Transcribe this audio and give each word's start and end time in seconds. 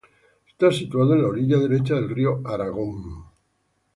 Está 0.47 0.71
situado 0.71 1.13
en 1.13 1.21
la 1.21 1.27
orilla 1.27 1.59
derecha 1.59 1.93
del 1.93 2.09
río 2.09 2.41
Aragón. 2.43 3.23